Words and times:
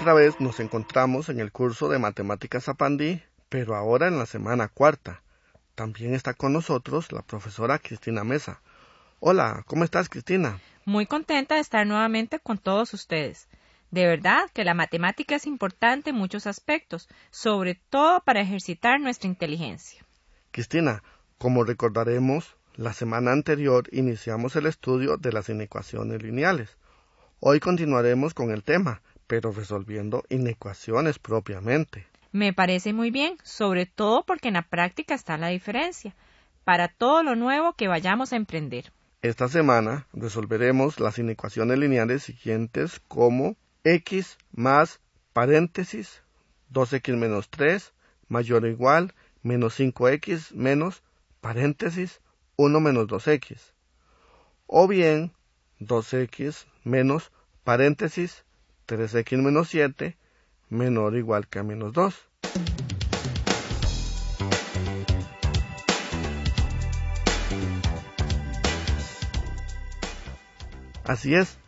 Otra 0.00 0.14
vez 0.14 0.38
nos 0.38 0.60
encontramos 0.60 1.28
en 1.28 1.40
el 1.40 1.50
curso 1.50 1.88
de 1.88 1.98
Matemáticas 1.98 2.66
Zapandí, 2.66 3.20
pero 3.48 3.74
ahora 3.74 4.06
en 4.06 4.16
la 4.16 4.26
semana 4.26 4.68
cuarta. 4.68 5.22
También 5.74 6.14
está 6.14 6.34
con 6.34 6.52
nosotros 6.52 7.10
la 7.10 7.22
profesora 7.22 7.80
Cristina 7.80 8.22
Mesa. 8.22 8.60
Hola, 9.18 9.64
¿cómo 9.66 9.82
estás 9.82 10.08
Cristina? 10.08 10.60
Muy 10.84 11.06
contenta 11.06 11.56
de 11.56 11.62
estar 11.62 11.84
nuevamente 11.84 12.38
con 12.38 12.58
todos 12.58 12.94
ustedes. 12.94 13.48
De 13.90 14.06
verdad 14.06 14.48
que 14.54 14.62
la 14.62 14.72
matemática 14.72 15.34
es 15.34 15.48
importante 15.48 16.10
en 16.10 16.16
muchos 16.16 16.46
aspectos, 16.46 17.08
sobre 17.32 17.74
todo 17.74 18.20
para 18.20 18.40
ejercitar 18.40 19.00
nuestra 19.00 19.28
inteligencia. 19.28 20.06
Cristina, 20.52 21.02
como 21.38 21.64
recordaremos, 21.64 22.56
la 22.76 22.92
semana 22.92 23.32
anterior 23.32 23.88
iniciamos 23.90 24.54
el 24.54 24.66
estudio 24.66 25.16
de 25.16 25.32
las 25.32 25.48
inecuaciones 25.48 26.22
lineales. 26.22 26.76
Hoy 27.40 27.58
continuaremos 27.58 28.32
con 28.32 28.52
el 28.52 28.62
tema, 28.62 29.02
pero 29.28 29.52
resolviendo 29.52 30.24
inecuaciones 30.28 31.20
propiamente. 31.20 32.06
Me 32.32 32.52
parece 32.52 32.92
muy 32.92 33.12
bien, 33.12 33.36
sobre 33.44 33.86
todo 33.86 34.24
porque 34.24 34.48
en 34.48 34.54
la 34.54 34.62
práctica 34.62 35.14
está 35.14 35.38
la 35.38 35.48
diferencia, 35.48 36.16
para 36.64 36.88
todo 36.88 37.22
lo 37.22 37.36
nuevo 37.36 37.74
que 37.74 37.86
vayamos 37.86 38.32
a 38.32 38.36
emprender. 38.36 38.92
Esta 39.22 39.48
semana 39.48 40.06
resolveremos 40.12 40.98
las 40.98 41.18
inecuaciones 41.18 41.78
lineales 41.78 42.24
siguientes 42.24 43.00
como 43.08 43.56
x 43.84 44.38
más 44.52 45.00
paréntesis 45.32 46.22
2x 46.72 47.16
menos 47.16 47.48
3 47.48 47.92
mayor 48.28 48.64
o 48.64 48.68
igual 48.68 49.14
menos 49.42 49.78
5x 49.78 50.52
menos 50.52 51.02
paréntesis 51.40 52.20
1 52.56 52.80
menos 52.80 53.06
2x. 53.06 53.72
O 54.66 54.86
bien 54.86 55.32
2x 55.80 56.66
menos 56.84 57.32
paréntesis 57.64 58.44
3x 58.88 59.38
menos 59.38 59.68
7 59.68 60.16
menor 60.70 61.14
o 61.14 61.18
igual 61.18 61.46
que 61.46 61.58
a 61.58 61.62
menos 61.62 61.92
2. 61.92 62.14
Así 71.04 71.34
es, 71.34 71.58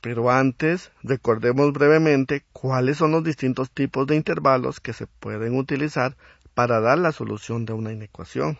pero 0.00 0.30
antes 0.30 0.90
recordemos 1.04 1.72
brevemente 1.72 2.44
cuáles 2.52 2.96
son 2.96 3.12
los 3.12 3.22
distintos 3.22 3.70
tipos 3.70 4.06
de 4.08 4.16
intervalos 4.16 4.80
que 4.80 4.92
se 4.92 5.06
pueden 5.06 5.56
utilizar 5.56 6.16
para 6.54 6.80
dar 6.80 6.98
la 6.98 7.12
solución 7.12 7.64
de 7.64 7.74
una 7.74 7.92
inecuación. 7.92 8.58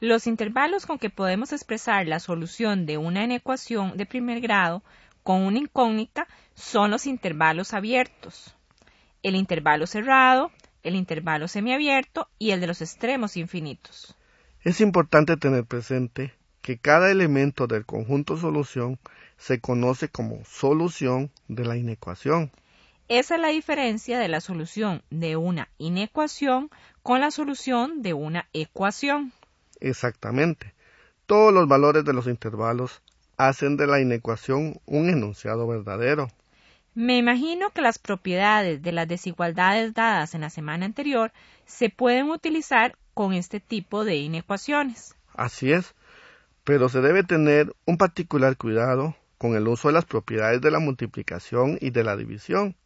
Los 0.00 0.26
intervalos 0.26 0.84
con 0.84 0.98
que 0.98 1.08
podemos 1.08 1.52
expresar 1.52 2.06
la 2.06 2.20
solución 2.20 2.84
de 2.84 2.98
una 2.98 3.24
inecuación 3.24 3.96
de 3.96 4.04
primer 4.04 4.42
grado 4.42 4.82
con 5.24 5.42
una 5.42 5.58
incógnita 5.58 6.28
son 6.54 6.92
los 6.92 7.06
intervalos 7.06 7.74
abiertos 7.74 8.54
el 9.24 9.34
intervalo 9.34 9.86
cerrado, 9.86 10.52
el 10.84 10.94
intervalo 10.94 11.48
semiabierto 11.48 12.28
y 12.38 12.50
el 12.50 12.60
de 12.60 12.68
los 12.68 12.82
extremos 12.82 13.36
infinitos. 13.36 14.14
Es 14.60 14.80
importante 14.80 15.36
tener 15.36 15.64
presente 15.64 16.34
que 16.60 16.78
cada 16.78 17.10
elemento 17.10 17.66
del 17.66 17.86
conjunto 17.86 18.36
solución 18.36 18.98
se 19.38 19.60
conoce 19.60 20.08
como 20.08 20.44
solución 20.44 21.30
de 21.48 21.64
la 21.64 21.76
inecuación. 21.76 22.52
Esa 23.08 23.34
es 23.34 23.40
la 23.40 23.48
diferencia 23.48 24.18
de 24.18 24.28
la 24.28 24.40
solución 24.40 25.02
de 25.10 25.36
una 25.36 25.68
inecuación 25.78 26.70
con 27.02 27.20
la 27.20 27.30
solución 27.30 28.02
de 28.02 28.12
una 28.12 28.48
ecuación. 28.52 29.32
Exactamente. 29.80 30.74
Todos 31.26 31.52
los 31.52 31.66
valores 31.66 32.04
de 32.04 32.12
los 32.12 32.26
intervalos 32.26 33.02
hacen 33.36 33.76
de 33.76 33.86
la 33.86 34.00
inecuación 34.00 34.80
un 34.86 35.08
enunciado 35.08 35.66
verdadero. 35.66 36.28
Me 36.94 37.18
imagino 37.18 37.70
que 37.70 37.80
las 37.80 37.98
propiedades 37.98 38.82
de 38.82 38.92
las 38.92 39.08
desigualdades 39.08 39.94
dadas 39.94 40.34
en 40.34 40.42
la 40.42 40.50
semana 40.50 40.86
anterior 40.86 41.32
se 41.66 41.90
pueden 41.90 42.30
utilizar 42.30 42.96
con 43.14 43.32
este 43.32 43.58
tipo 43.58 44.04
de 44.04 44.16
inecuaciones. 44.16 45.16
Así 45.34 45.72
es, 45.72 45.94
pero 46.62 46.88
se 46.88 47.00
debe 47.00 47.24
tener 47.24 47.74
un 47.84 47.96
particular 47.96 48.56
cuidado 48.56 49.16
con 49.38 49.56
el 49.56 49.66
uso 49.66 49.88
de 49.88 49.94
las 49.94 50.04
propiedades 50.04 50.60
de 50.60 50.70
la 50.70 50.78
multiplicación 50.78 51.78
y 51.80 51.90
de 51.90 52.04
la 52.04 52.16
división. 52.16 52.76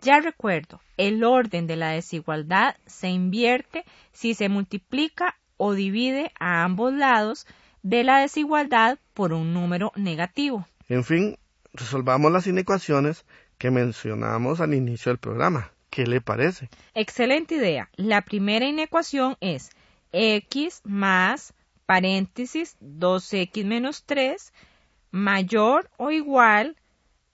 Ya 0.00 0.18
recuerdo, 0.18 0.80
el 0.96 1.22
orden 1.22 1.66
de 1.66 1.76
la 1.76 1.90
desigualdad 1.90 2.76
se 2.86 3.08
invierte 3.08 3.84
si 4.12 4.34
se 4.34 4.48
multiplica 4.48 5.36
o 5.56 5.74
divide 5.74 6.32
a 6.40 6.64
ambos 6.64 6.92
lados 6.92 7.46
de 7.82 8.04
la 8.04 8.18
desigualdad 8.18 8.98
por 9.14 9.32
un 9.32 9.52
número 9.52 9.92
negativo. 9.96 10.66
En 10.88 11.04
fin, 11.04 11.38
resolvamos 11.72 12.32
las 12.32 12.46
inecuaciones 12.46 13.24
que 13.58 13.70
mencionamos 13.70 14.60
al 14.60 14.74
inicio 14.74 15.10
del 15.10 15.18
programa. 15.18 15.72
¿Qué 15.90 16.06
le 16.06 16.20
parece? 16.20 16.70
Excelente 16.94 17.56
idea. 17.56 17.90
La 17.96 18.22
primera 18.22 18.66
inecuación 18.66 19.36
es 19.40 19.70
x 20.12 20.80
más 20.84 21.54
paréntesis 21.86 22.76
2x 22.80 23.64
menos 23.64 24.04
3 24.04 24.52
mayor 25.10 25.90
o 25.98 26.10
igual 26.10 26.76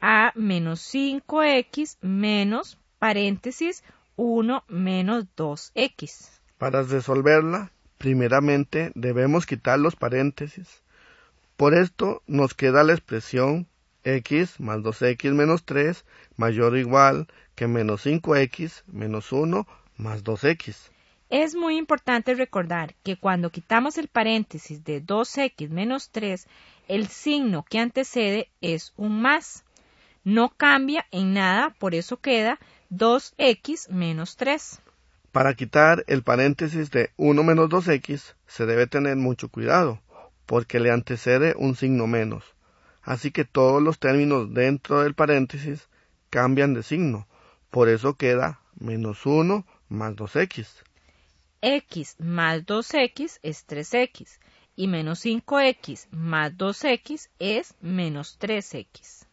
a 0.01 0.33
menos 0.35 0.81
5x 0.93 1.99
menos 2.01 2.79
paréntesis 2.99 3.85
1 4.17 4.65
menos 4.69 5.27
2x. 5.37 6.41
Para 6.59 6.83
resolverla, 6.83 7.71
primeramente 7.99 8.93
debemos 8.95 9.45
quitar 9.47 9.79
los 9.79 9.97
paréntesis. 9.97 10.83
Por 11.57 11.75
esto 11.75 12.23
nos 12.27 12.55
queda 12.55 12.85
la 12.85 12.93
expresión 12.95 13.67
x 14.05 14.61
más 14.61 14.79
2x 14.79 15.33
menos 15.35 15.65
3 15.65 16.05
mayor 16.37 16.75
o 16.75 16.79
igual 16.79 17.27
que 17.55 17.67
menos 17.67 18.07
5x 18.07 18.85
menos 18.87 19.33
1 19.33 19.67
más 19.97 20.25
2x. 20.25 20.91
Es 21.31 21.55
muy 21.55 21.77
importante 21.77 22.35
recordar 22.35 22.95
que 23.03 23.17
cuando 23.17 23.51
quitamos 23.51 23.99
el 23.99 24.09
paréntesis 24.09 24.83
de 24.85 25.05
2x 25.05 25.69
menos 25.69 26.11
3, 26.11 26.47
el 26.87 27.09
signo 27.09 27.65
que 27.69 27.79
antecede 27.79 28.49
es 28.63 28.95
un 28.97 29.21
más. 29.21 29.65
No 30.25 30.49
cambia 30.51 31.07
en 31.11 31.35
nada, 31.35 31.75
por 31.79 31.95
eso 31.95 32.19
queda 32.19 32.59
2x 32.91 33.91
menos 33.91 34.37
3. 34.37 34.81
Para 35.39 35.55
quitar 35.55 36.03
el 36.09 36.25
paréntesis 36.25 36.91
de 36.91 37.13
1 37.17 37.45
menos 37.45 37.71
2x 37.71 38.35
se 38.49 38.67
debe 38.67 38.89
tener 38.89 39.15
mucho 39.15 39.49
cuidado, 39.49 40.01
porque 40.47 40.81
le 40.81 40.91
antecede 40.91 41.55
un 41.57 41.77
signo 41.77 42.09
menos 42.09 42.43
así 43.05 43.31
que 43.31 43.45
todos 43.45 43.81
los 43.81 44.01
términos 44.01 44.53
dentro 44.53 45.03
del 45.03 45.15
paréntesis 45.15 45.87
cambian 46.29 46.75
de 46.75 46.83
signo. 46.83 47.29
Por 47.71 47.89
eso 47.89 48.15
queda 48.15 48.59
menos 48.81 49.27
1 49.27 49.65
más 49.89 50.17
2x. 50.17 50.67
x 51.63 52.17
más 52.19 52.67
2x 52.67 53.39
es 53.45 53.65
3x 53.69 54.41
y 54.75 54.89
menos 54.89 55.25
5x 55.25 56.09
más 56.11 56.53
2x 56.55 57.29
es 57.39 57.77
menos 57.81 58.41
3x. 58.41 59.29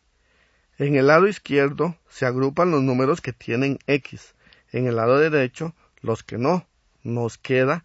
En 0.78 0.98
el 0.98 1.08
lado 1.08 1.28
izquierdo 1.28 1.98
se 2.10 2.28
agrupan 2.28 2.70
los 2.70 2.84
números 2.84 3.22
que 3.22 3.34
tienen 3.34 3.80
x, 3.88 4.36
en 4.72 4.86
el 4.86 4.98
lado 4.98 5.18
derecho 5.18 5.74
los 6.06 6.24
que 6.24 6.38
no. 6.38 6.66
Nos 7.04 7.38
queda 7.38 7.84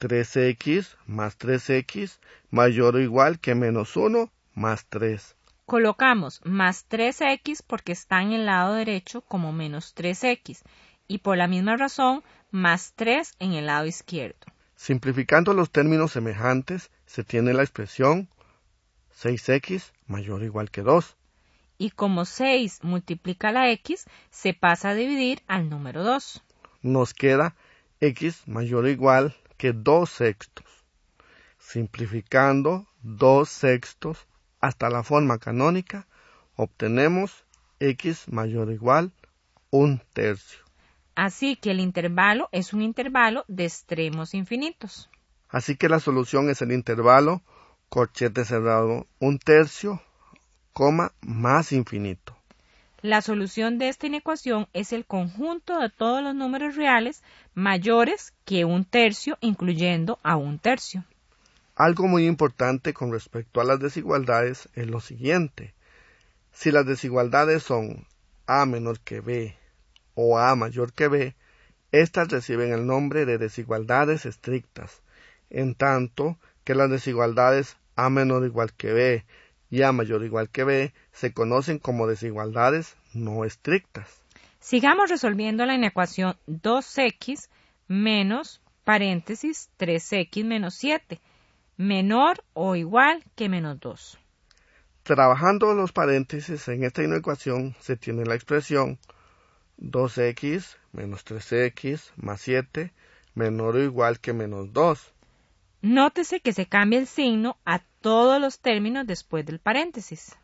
3x 0.00 0.96
más 1.06 1.38
3x 1.38 2.18
mayor 2.50 2.96
o 2.96 3.00
igual 3.00 3.40
que 3.40 3.54
menos 3.54 3.96
1 3.96 4.30
más 4.54 4.86
3. 4.88 5.36
Colocamos 5.66 6.40
más 6.44 6.86
3x 6.88 7.62
porque 7.66 7.92
está 7.92 8.22
en 8.22 8.32
el 8.32 8.46
lado 8.46 8.74
derecho 8.74 9.22
como 9.22 9.52
menos 9.52 9.94
3x 9.96 10.62
y 11.08 11.18
por 11.18 11.36
la 11.36 11.48
misma 11.48 11.76
razón 11.76 12.22
más 12.50 12.92
3 12.96 13.34
en 13.38 13.52
el 13.54 13.66
lado 13.66 13.86
izquierdo. 13.86 14.46
Simplificando 14.76 15.54
los 15.54 15.70
términos 15.70 16.12
semejantes, 16.12 16.90
se 17.06 17.24
tiene 17.24 17.54
la 17.54 17.62
expresión 17.62 18.28
6x 19.22 19.92
mayor 20.06 20.42
o 20.42 20.44
igual 20.44 20.70
que 20.70 20.82
2. 20.82 21.16
Y 21.78 21.90
como 21.90 22.24
6 22.24 22.80
multiplica 22.82 23.50
la 23.52 23.70
x, 23.70 24.06
se 24.30 24.54
pasa 24.54 24.90
a 24.90 24.94
dividir 24.94 25.42
al 25.46 25.68
número 25.68 26.04
2. 26.04 26.42
Nos 26.84 27.14
queda 27.14 27.56
x 27.98 28.46
mayor 28.46 28.84
o 28.84 28.88
igual 28.88 29.34
que 29.56 29.72
2 29.72 30.08
sextos. 30.08 30.66
Simplificando 31.58 32.86
2 33.02 33.48
sextos 33.48 34.26
hasta 34.60 34.90
la 34.90 35.02
forma 35.02 35.38
canónica, 35.38 36.06
obtenemos 36.56 37.46
x 37.80 38.28
mayor 38.28 38.68
o 38.68 38.72
igual 38.72 39.12
un 39.70 40.00
tercio. 40.12 40.60
Así 41.14 41.56
que 41.56 41.70
el 41.70 41.80
intervalo 41.80 42.50
es 42.52 42.74
un 42.74 42.82
intervalo 42.82 43.46
de 43.48 43.64
extremos 43.64 44.34
infinitos. 44.34 45.08
Así 45.48 45.76
que 45.76 45.88
la 45.88 46.00
solución 46.00 46.50
es 46.50 46.60
el 46.60 46.70
intervalo 46.70 47.42
corchete 47.88 48.44
cerrado 48.44 49.06
un 49.20 49.38
tercio, 49.38 50.02
coma, 50.74 51.12
más 51.22 51.72
infinito. 51.72 52.36
La 53.04 53.20
solución 53.20 53.76
de 53.76 53.90
esta 53.90 54.06
inecuación 54.06 54.66
es 54.72 54.94
el 54.94 55.04
conjunto 55.04 55.78
de 55.78 55.90
todos 55.90 56.22
los 56.22 56.34
números 56.34 56.74
reales 56.74 57.22
mayores 57.52 58.32
que 58.46 58.64
un 58.64 58.86
tercio, 58.86 59.36
incluyendo 59.42 60.18
a 60.22 60.36
un 60.36 60.58
tercio. 60.58 61.04
Algo 61.76 62.08
muy 62.08 62.26
importante 62.26 62.94
con 62.94 63.12
respecto 63.12 63.60
a 63.60 63.64
las 63.64 63.78
desigualdades 63.78 64.70
es 64.72 64.86
lo 64.86 65.00
siguiente. 65.00 65.74
Si 66.50 66.70
las 66.70 66.86
desigualdades 66.86 67.62
son 67.62 68.06
A 68.46 68.64
menor 68.64 68.98
que 69.00 69.20
B 69.20 69.54
o 70.14 70.38
A 70.38 70.56
mayor 70.56 70.94
que 70.94 71.08
B, 71.08 71.34
estas 71.92 72.28
reciben 72.28 72.72
el 72.72 72.86
nombre 72.86 73.26
de 73.26 73.36
desigualdades 73.36 74.24
estrictas, 74.24 75.02
en 75.50 75.74
tanto 75.74 76.38
que 76.64 76.74
las 76.74 76.88
desigualdades 76.88 77.76
A 77.96 78.08
menor 78.08 78.46
igual 78.46 78.72
que 78.72 78.94
B 78.94 79.24
y 79.74 79.82
A 79.82 79.90
mayor 79.90 80.22
o 80.22 80.24
igual 80.24 80.50
que 80.50 80.62
B 80.62 80.94
se 81.12 81.32
conocen 81.32 81.80
como 81.80 82.06
desigualdades 82.06 82.94
no 83.12 83.44
estrictas. 83.44 84.22
Sigamos 84.60 85.10
resolviendo 85.10 85.66
la 85.66 85.74
inecuación 85.74 86.36
2x 86.46 87.48
menos 87.88 88.60
paréntesis 88.84 89.70
3x 89.80 90.44
menos 90.44 90.74
7, 90.76 91.20
menor 91.76 92.44
o 92.52 92.76
igual 92.76 93.24
que 93.34 93.48
menos 93.48 93.80
2. 93.80 94.18
Trabajando 95.02 95.74
los 95.74 95.90
paréntesis 95.90 96.68
en 96.68 96.84
esta 96.84 97.02
inecuación 97.02 97.74
se 97.80 97.96
tiene 97.96 98.24
la 98.24 98.36
expresión 98.36 99.00
2x 99.78 100.76
menos 100.92 101.26
3x 101.26 102.12
más 102.14 102.40
7 102.42 102.92
menor 103.34 103.74
o 103.74 103.80
igual 103.80 104.20
que 104.20 104.34
menos 104.34 104.72
2. 104.72 105.12
Nótese 105.84 106.40
que 106.40 106.54
se 106.54 106.64
cambia 106.64 106.98
el 106.98 107.06
signo 107.06 107.58
a 107.66 107.80
todos 108.00 108.40
los 108.40 108.58
términos 108.58 109.06
después 109.06 109.44
del 109.44 109.58
paréntesis. 109.58 110.34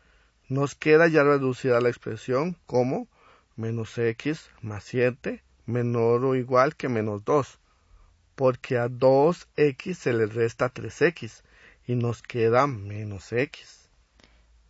Nos 0.49 0.75
queda 0.75 1.07
ya 1.07 1.23
reducida 1.23 1.81
la 1.81 1.89
expresión 1.89 2.57
como 2.67 3.07
menos 3.55 3.97
x 3.97 4.51
más 4.61 4.83
7 4.83 5.41
menor 5.65 6.25
o 6.25 6.35
igual 6.35 6.75
que 6.75 6.89
menos 6.89 7.25
2, 7.25 7.57
porque 8.35 8.77
a 8.77 8.87
2x 8.87 9.95
se 9.95 10.13
le 10.13 10.27
resta 10.27 10.71
3x 10.71 11.41
y 11.87 11.95
nos 11.95 12.21
queda 12.21 12.67
menos 12.67 13.33
x. 13.33 13.89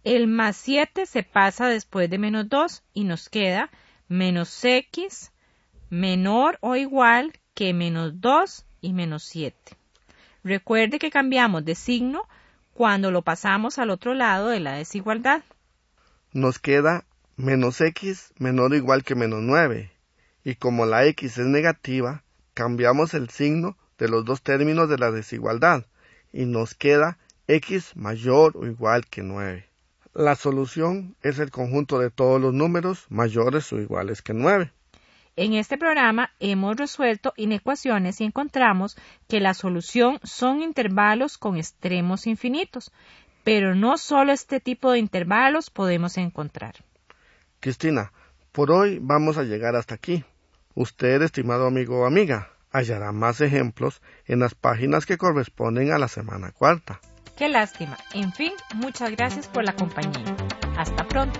El 0.06 0.28
más 0.28 0.56
7 0.56 1.06
se 1.06 1.24
pasa 1.24 1.68
después 1.68 2.10
de 2.10 2.18
menos 2.18 2.48
2 2.48 2.82
y 2.94 3.04
nos 3.04 3.28
queda 3.28 3.70
menos 4.08 4.64
x 4.64 5.34
menor 5.90 6.58
o 6.62 6.78
igual 6.78 7.34
que 7.56 7.74
menos 7.74 8.22
2 8.22 8.66
y 8.80 8.94
menos 8.94 9.24
7. 9.26 9.81
Recuerde 10.44 11.00
que 11.00 11.12
cambiamos 11.12 11.66
de 11.66 11.76
signo 11.76 12.24
cuando 12.74 13.12
lo 13.12 13.22
pasamos 13.22 13.80
al 13.80 13.90
otro 13.90 14.14
lado 14.14 14.50
de 14.50 14.60
la 14.60 14.74
desigualdad. 14.74 15.44
Nos 16.34 16.60
queda 16.60 17.06
menos 17.36 17.82
x 17.82 18.34
menor 18.38 18.72
o 18.72 18.76
igual 18.76 19.04
que 19.04 19.16
menos 19.16 19.42
9 19.42 19.92
y 20.44 20.56
como 20.56 20.86
la 20.86 21.06
x 21.06 21.38
es 21.38 21.46
negativa, 21.46 22.24
cambiamos 22.54 23.14
el 23.14 23.30
signo 23.30 23.78
de 23.98 24.10
los 24.10 24.26
dos 24.26 24.42
términos 24.42 24.90
de 24.90 24.98
la 24.98 25.12
desigualdad 25.12 25.86
y 26.34 26.46
nos 26.46 26.74
queda 26.74 27.18
x 27.48 27.96
mayor 27.96 28.58
o 28.58 28.66
igual 28.66 29.06
que 29.06 29.22
9. 29.22 29.68
La 30.14 30.36
solución 30.36 31.16
es 31.22 31.40
el 31.40 31.52
conjunto 31.52 32.00
de 32.00 32.10
todos 32.10 32.42
los 32.42 32.54
números 32.54 33.06
mayores 33.10 33.72
o 33.72 33.80
iguales 33.80 34.22
que 34.22 34.34
9. 34.34 34.72
En 35.36 35.54
este 35.54 35.78
programa 35.78 36.32
hemos 36.40 36.76
resuelto 36.76 37.34
inecuaciones 37.38 38.20
y 38.20 38.26
encontramos 38.26 38.98
que 39.30 39.40
la 39.40 39.54
solución 39.54 40.20
son 40.24 40.62
intervalos 40.62 41.38
con 41.38 41.58
extremos 41.58 42.28
infinitos, 42.28 42.92
pero 43.44 43.74
no 43.74 43.98
solo 43.98 44.34
este 44.34 44.60
tipo 44.60 44.92
de 44.92 45.00
intervalos 45.00 45.70
podemos 45.70 46.18
encontrar. 46.18 46.76
Cristina, 47.60 48.12
por 48.52 48.72
hoy 48.72 49.00
vamos 49.02 49.38
a 49.38 49.44
llegar 49.44 49.76
hasta 49.76 49.96
aquí. 49.96 50.24
Usted, 50.76 51.22
estimado 51.22 51.68
amigo 51.68 52.02
o 52.02 52.06
amiga, 52.06 52.50
hallará 52.72 53.12
más 53.12 53.40
ejemplos 53.40 54.02
en 54.26 54.40
las 54.40 54.56
páginas 54.56 55.06
que 55.06 55.18
corresponden 55.18 55.92
a 55.92 55.98
la 55.98 56.08
semana 56.08 56.52
cuarta. 56.52 57.00
Qué 57.38 57.50
lástima. 57.50 57.98
En 58.14 58.34
fin, 58.34 58.52
muchas 58.76 59.12
gracias 59.12 59.48
por 59.48 59.64
la 59.64 59.76
compañía. 59.76 60.36
Hasta 60.78 61.08
pronto. 61.08 61.40